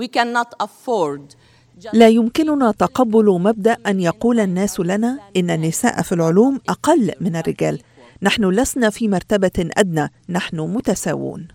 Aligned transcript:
We 0.00 0.08
cannot 0.08 0.50
afford 0.60 1.36
لا 1.92 2.08
يمكننا 2.08 2.70
تقبل 2.70 3.40
مبدأ 3.40 3.76
أن 3.86 4.00
يقول 4.00 4.40
الناس 4.40 4.80
لنا 4.80 5.18
إن 5.36 5.50
النساء 5.50 6.02
في 6.02 6.12
العلوم 6.12 6.60
أقل 6.68 7.12
من 7.20 7.36
الرجال. 7.36 7.80
نحن 8.22 8.44
لسنا 8.44 8.90
في 8.90 9.08
مرتبة 9.08 9.50
أدنى. 9.58 10.08
نحن 10.28 10.60
متساوون. 10.60 11.48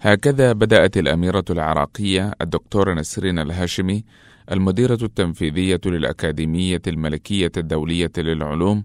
هكذا 0.00 0.52
بدأت 0.52 0.96
الأميرة 0.96 1.44
العراقية 1.50 2.32
الدكتورة 2.40 2.94
نسرين 2.94 3.38
الهاشمي 3.38 4.04
المديرة 4.52 4.98
التنفيذية 5.02 5.80
للأكاديمية 5.86 6.82
الملكية 6.86 7.52
الدولية 7.56 8.12
للعلوم 8.18 8.84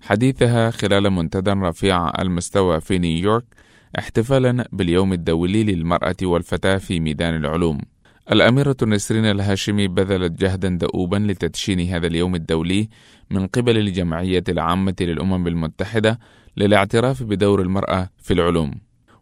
حديثها 0.00 0.70
خلال 0.70 1.10
منتدى 1.10 1.50
رفيع 1.50 2.22
المستوى 2.22 2.80
في 2.80 2.98
نيويورك 2.98 3.44
احتفالا 3.98 4.68
باليوم 4.72 5.12
الدولي 5.12 5.64
للمرأة 5.64 6.16
والفتاة 6.22 6.76
في 6.76 7.00
ميدان 7.00 7.34
العلوم. 7.36 7.80
الأميرة 8.32 8.76
نسرين 8.82 9.24
الهاشمي 9.24 9.88
بذلت 9.88 10.32
جهدا 10.32 10.68
دؤوبا 10.68 11.16
لتدشين 11.16 11.80
هذا 11.80 12.06
اليوم 12.06 12.34
الدولي 12.34 12.88
من 13.30 13.46
قبل 13.46 13.78
الجمعية 13.78 14.44
العامة 14.48 14.94
للأمم 15.00 15.46
المتحدة 15.46 16.18
للاعتراف 16.56 17.22
بدور 17.22 17.62
المرأة 17.62 18.10
في 18.18 18.34
العلوم. 18.34 18.74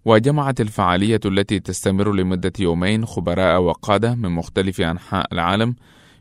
وجمعت 0.05 0.61
الفعالية 0.61 1.21
التي 1.25 1.61
تستمر 1.61 2.13
لمدة 2.13 2.53
يومين 2.61 3.07
خبراء 3.07 3.61
وقادة 3.61 4.15
من 4.15 4.31
مختلف 4.31 4.81
أنحاء 4.81 5.27
العالم 5.33 5.75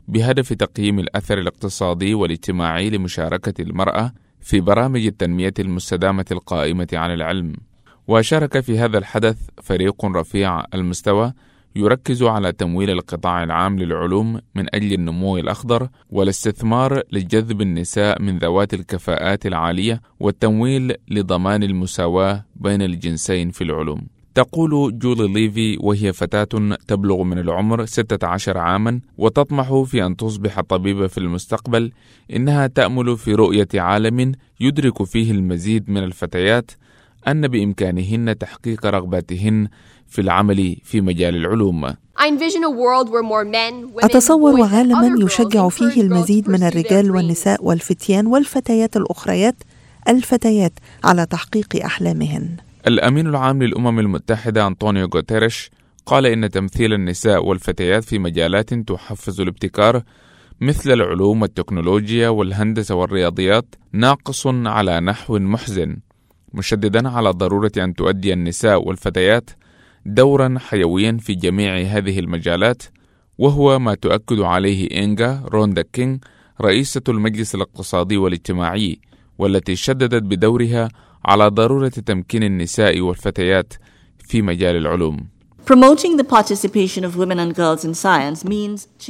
بهدف 0.08 0.52
تقييم 0.52 0.98
الأثر 0.98 1.38
الاقتصادي 1.38 2.14
والاجتماعي 2.14 2.90
لمشاركة 2.90 3.62
المرأة 3.62 4.12
في 4.40 4.60
برامج 4.60 5.06
التنمية 5.06 5.54
المستدامة 5.58 6.24
القائمة 6.32 6.88
على 6.92 7.14
العلم. 7.14 7.52
وشارك 8.08 8.60
في 8.60 8.78
هذا 8.78 8.98
الحدث 8.98 9.36
فريق 9.62 10.04
رفيع 10.04 10.64
المستوى 10.74 11.32
يركز 11.76 12.22
على 12.22 12.52
تمويل 12.52 12.90
القطاع 12.90 13.42
العام 13.42 13.78
للعلوم 13.78 14.40
من 14.54 14.74
أجل 14.74 14.92
النمو 14.92 15.36
الأخضر 15.38 15.88
والاستثمار 16.10 17.02
لجذب 17.12 17.60
النساء 17.60 18.22
من 18.22 18.38
ذوات 18.38 18.74
الكفاءات 18.74 19.46
العالية 19.46 20.00
والتمويل 20.20 20.94
لضمان 21.08 21.62
المساواة 21.62 22.44
بين 22.56 22.82
الجنسين 22.82 23.50
في 23.50 23.64
العلوم. 23.64 24.06
تقول 24.34 24.98
جولي 24.98 25.32
ليفي 25.32 25.78
وهي 25.80 26.12
فتاة 26.12 26.76
تبلغ 26.88 27.22
من 27.22 27.38
العمر 27.38 27.84
16 27.84 28.58
عاما 28.58 29.00
وتطمح 29.18 29.82
في 29.86 30.06
أن 30.06 30.16
تصبح 30.16 30.60
طبيبة 30.60 31.06
في 31.06 31.18
المستقبل 31.18 31.92
إنها 32.32 32.66
تأمل 32.66 33.16
في 33.16 33.34
رؤية 33.34 33.68
عالم 33.74 34.32
يدرك 34.60 35.02
فيه 35.02 35.30
المزيد 35.30 35.90
من 35.90 36.04
الفتيات 36.04 36.70
أن 37.28 37.48
بإمكانهن 37.48 38.38
تحقيق 38.38 38.86
رغباتهن 38.86 39.68
في 40.06 40.20
العمل 40.20 40.76
في 40.84 41.00
مجال 41.00 41.36
العلوم. 41.36 41.94
أتصور 43.98 44.62
عالما 44.62 45.24
يشجع 45.24 45.68
فيه 45.68 46.00
المزيد 46.02 46.50
من 46.50 46.62
الرجال 46.62 47.10
والنساء 47.10 47.64
والفتيان 47.64 48.26
والفتيات 48.26 48.96
الأخريات 48.96 49.54
الفتيات 50.08 50.72
على 51.04 51.26
تحقيق 51.26 51.84
أحلامهن. 51.84 52.56
الأمين 52.86 53.26
العام 53.26 53.62
للأمم 53.62 53.98
المتحدة 53.98 54.66
أنطونيو 54.66 55.06
غوتيريش 55.14 55.70
قال 56.06 56.26
إن 56.26 56.50
تمثيل 56.50 56.92
النساء 56.92 57.44
والفتيات 57.44 58.04
في 58.04 58.18
مجالات 58.18 58.74
تحفز 58.74 59.40
الابتكار 59.40 60.02
مثل 60.60 60.92
العلوم 60.92 61.42
والتكنولوجيا 61.42 62.28
والهندسة 62.28 62.94
والرياضيات 62.94 63.74
ناقص 63.92 64.46
على 64.46 65.00
نحو 65.00 65.38
محزن 65.38 65.96
مشددا 66.54 67.08
على 67.08 67.30
ضرورة 67.30 67.72
أن 67.76 67.94
تؤدي 67.94 68.32
النساء 68.32 68.88
والفتيات 68.88 69.50
دورا 70.06 70.58
حيويا 70.58 71.18
في 71.20 71.34
جميع 71.34 71.78
هذه 71.78 72.18
المجالات 72.18 72.82
وهو 73.38 73.78
ما 73.78 73.94
تؤكد 73.94 74.40
عليه 74.40 75.04
إنجا 75.04 75.42
روندا 75.44 75.82
كينغ 75.92 76.16
رئيسة 76.60 77.02
المجلس 77.08 77.54
الاقتصادي 77.54 78.16
والاجتماعي 78.16 78.98
والتي 79.38 79.76
شددت 79.76 80.22
بدورها 80.22 80.88
على 81.24 81.48
ضرورة 81.48 81.88
تمكين 81.88 82.42
النساء 82.42 83.00
والفتيات 83.00 83.72
في 84.18 84.42
مجال 84.42 84.76
العلوم. 84.76 85.35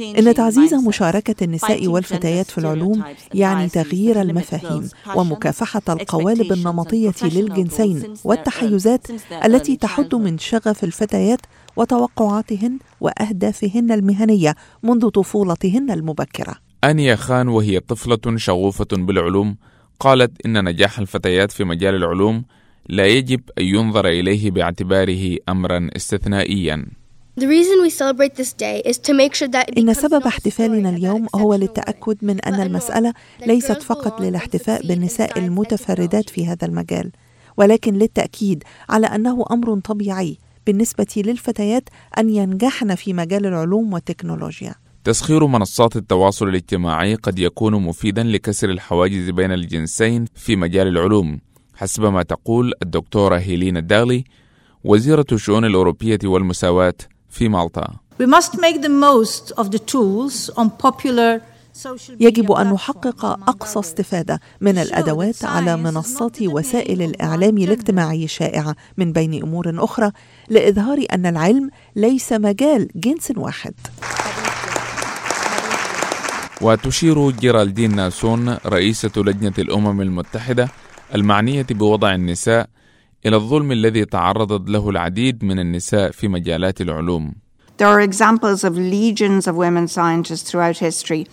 إن 0.01 0.33
تعزيز 0.33 0.73
مشاركة 0.73 1.43
النساء 1.43 1.87
والفتيات 1.87 2.51
في 2.51 2.57
العلوم 2.57 3.03
يعني 3.33 3.69
تغيير 3.69 4.21
المفاهيم 4.21 4.89
ومكافحة 5.15 5.81
القوالب 5.89 6.51
النمطية 6.51 7.13
للجنسين 7.23 8.13
والتحيزات 8.23 9.07
التي 9.45 9.75
تحد 9.75 10.15
من 10.15 10.37
شغف 10.37 10.83
الفتيات 10.83 11.39
وتوقعاتهن 11.75 12.79
وأهدافهن 13.01 13.91
المهنية 13.91 14.55
منذ 14.83 15.09
طفولتهن 15.09 15.91
المبكرة. 15.91 16.55
أنيا 16.83 17.15
خان 17.15 17.47
وهي 17.47 17.79
طفلة 17.79 18.37
شغوفة 18.37 18.87
بالعلوم 18.91 19.55
قالت 19.99 20.45
إن 20.45 20.63
نجاح 20.63 20.99
الفتيات 20.99 21.51
في 21.51 21.63
مجال 21.63 21.95
العلوم 21.95 22.43
لا 22.89 23.05
يجب 23.05 23.41
أن 23.59 23.63
ينظر 23.65 24.07
إليه 24.07 24.51
باعتباره 24.51 25.37
أمرا 25.49 25.89
استثنائيا. 25.95 26.85
إن 29.77 29.93
سبب 29.93 30.27
احتفالنا 30.27 30.89
اليوم 30.89 31.27
هو 31.35 31.55
للتأكد 31.55 32.17
من 32.21 32.41
أن 32.41 32.61
المسألة 32.61 33.13
ليست 33.47 33.81
فقط 33.81 34.21
للاحتفاء 34.21 34.87
بالنساء 34.87 35.39
المتفردات 35.39 36.29
في 36.29 36.47
هذا 36.47 36.67
المجال 36.67 37.11
ولكن 37.57 37.93
للتأكيد 37.93 38.63
على 38.89 39.07
أنه 39.07 39.45
أمر 39.51 39.79
طبيعي 39.79 40.37
بالنسبة 40.67 41.07
للفتيات 41.17 41.89
أن 42.17 42.29
ينجحن 42.29 42.95
في 42.95 43.13
مجال 43.13 43.45
العلوم 43.45 43.93
والتكنولوجيا. 43.93 44.75
تسخير 45.03 45.47
منصات 45.47 45.95
التواصل 45.95 46.47
الاجتماعي 46.47 47.15
قد 47.15 47.39
يكون 47.39 47.73
مفيدا 47.83 48.23
لكسر 48.23 48.69
الحواجز 48.69 49.29
بين 49.29 49.51
الجنسين 49.51 50.25
في 50.35 50.55
مجال 50.55 50.87
العلوم. 50.87 51.39
حسب 51.77 52.03
ما 52.05 52.23
تقول 52.23 52.73
الدكتورة 52.81 53.37
هيلينا 53.37 53.79
دالي 53.79 54.23
وزيرة 54.83 55.25
الشؤون 55.31 55.65
الأوروبية 55.65 56.19
والمساواة 56.23 56.93
في 57.29 57.49
مالطا. 57.49 57.87
يجب 62.19 62.51
أن 62.51 62.73
نحقق 62.73 63.25
أقصى 63.25 63.79
استفادة 63.79 64.39
من 64.61 64.77
الأدوات 64.77 65.45
على 65.45 65.77
منصات 65.77 66.41
وسائل 66.41 67.01
الإعلام 67.01 67.57
الاجتماعي 67.57 68.23
الشائعه 68.23 68.75
من 68.97 69.11
بين 69.11 69.43
أمور 69.43 69.83
أخرى 69.83 70.11
لإظهار 70.49 71.05
أن 71.13 71.25
العلم 71.25 71.69
ليس 71.95 72.33
مجال 72.33 72.87
جنس 72.95 73.31
واحد. 73.37 73.73
وتشير 76.61 77.31
جيرالدين 77.31 77.95
ناسون 77.95 78.57
رئيسة 78.65 79.11
لجنة 79.17 79.53
الأمم 79.59 80.01
المتحدة 80.01 80.69
المعنية 81.15 81.65
بوضع 81.69 82.15
النساء 82.15 82.69
إلى 83.25 83.35
الظلم 83.35 83.71
الذي 83.71 84.05
تعرضت 84.05 84.69
له 84.69 84.89
العديد 84.89 85.43
من 85.43 85.59
النساء 85.59 86.11
في 86.11 86.27
مجالات 86.27 86.81
العلوم. 86.81 87.33
There 87.77 87.87
are 87.87 88.01
examples 88.01 88.63
of 88.63 88.73
legions 88.77 89.47
of 89.47 89.55
women 89.55 89.87
scientists 89.87 90.51
throughout 90.51 90.77
history 90.77 91.27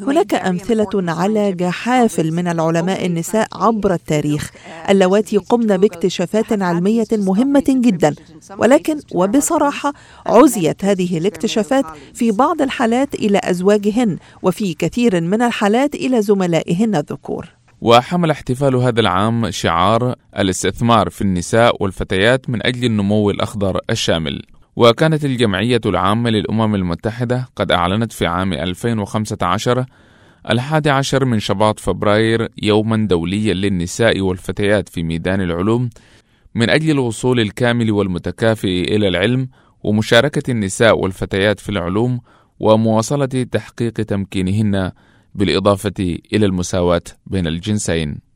هناك 0.00 0.34
أمثلة 0.34 0.88
على 0.94 1.52
جحافل 1.52 2.32
من 2.32 2.48
العلماء 2.48 3.06
النساء 3.06 3.48
عبر 3.52 3.94
التاريخ 3.94 4.50
اللواتي 4.88 5.36
قمن 5.36 5.76
باكتشافات 5.76 6.62
علمية 6.62 7.06
مهمة 7.12 7.64
جدا. 7.68 8.14
ولكن 8.58 9.00
وبصراحة 9.14 9.92
عزيت 10.26 10.84
هذه 10.84 11.18
الاكتشافات 11.18 11.84
في 12.14 12.30
بعض 12.30 12.62
الحالات 12.62 13.14
إلى 13.14 13.40
أزواجهن 13.44 14.18
وفي 14.42 14.74
كثير 14.74 15.20
من 15.20 15.42
الحالات 15.42 15.94
إلى 15.94 16.22
زملائهن 16.22 16.94
الذكور. 16.94 17.57
وحمل 17.80 18.30
احتفال 18.30 18.76
هذا 18.76 19.00
العام 19.00 19.50
شعار 19.50 20.14
الاستثمار 20.38 21.10
في 21.10 21.22
النساء 21.22 21.82
والفتيات 21.82 22.50
من 22.50 22.66
أجل 22.66 22.84
النمو 22.84 23.30
الأخضر 23.30 23.80
الشامل. 23.90 24.42
وكانت 24.76 25.24
الجمعية 25.24 25.80
العامة 25.86 26.30
للأمم 26.30 26.74
المتحدة 26.74 27.48
قد 27.56 27.72
أعلنت 27.72 28.12
في 28.12 28.26
عام 28.26 28.52
2015 28.52 29.84
الحادي 30.50 30.90
عشر 30.90 31.24
من 31.24 31.38
شباط 31.38 31.80
فبراير 31.80 32.48
يوما 32.62 32.96
دوليا 32.96 33.54
للنساء 33.54 34.20
والفتيات 34.20 34.88
في 34.88 35.02
ميدان 35.02 35.40
العلوم 35.40 35.90
من 36.54 36.70
أجل 36.70 36.90
الوصول 36.90 37.40
الكامل 37.40 37.90
والمتكافئ 37.90 38.96
إلى 38.96 39.08
العلم 39.08 39.48
ومشاركة 39.82 40.50
النساء 40.50 40.98
والفتيات 40.98 41.60
في 41.60 41.68
العلوم 41.68 42.20
ومواصلة 42.60 43.46
تحقيق 43.52 43.92
تمكينهن 43.92 44.92
بالإضافة 45.34 46.18
إلى 46.32 46.46
المساواة 46.46 47.02
بين 47.26 47.46
الجنسين. 47.46 48.27